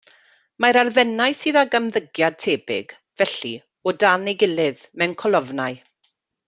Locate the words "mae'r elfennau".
0.63-1.35